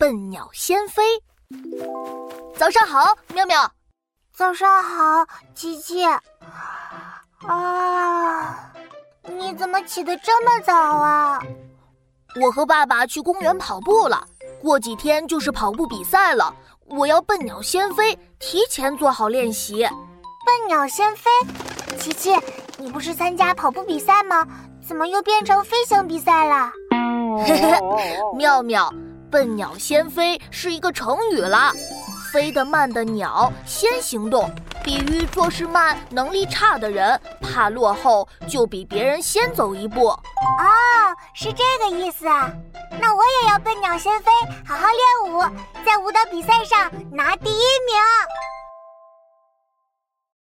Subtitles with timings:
[0.00, 1.02] 笨鸟先飞。
[2.56, 3.70] 早上好，妙妙。
[4.34, 6.02] 早上好，琪琪。
[7.46, 8.72] 啊，
[9.24, 11.38] 你怎么起得这么早啊？
[12.40, 14.26] 我和爸爸去公园跑步了，
[14.62, 16.50] 过几天就是跑步比赛了，
[16.86, 19.82] 我要笨鸟先飞，提前做好练习。
[19.82, 21.30] 笨鸟先飞，
[21.98, 22.34] 琪琪，
[22.78, 24.46] 你不是参加跑步比赛吗？
[24.82, 26.72] 怎么又变成飞行比赛了？
[27.46, 27.80] 嘿嘿，
[28.34, 28.92] 妙妙，
[29.30, 31.72] 笨鸟先飞是一个成语了，
[32.32, 34.50] 飞得慢的鸟先行动。
[34.82, 40.08] 比喻做事慢、能力差的人，怕落后，就比别人先走一步。
[40.08, 40.18] 哦，
[41.34, 42.50] 是这个意思啊！
[42.98, 44.30] 那我也要笨鸟先飞，
[44.66, 45.42] 好好练舞，
[45.84, 47.94] 在舞蹈比赛上拿第一名。